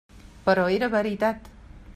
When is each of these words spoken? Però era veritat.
Però 0.47 0.63
era 0.77 0.89
veritat. 0.95 1.55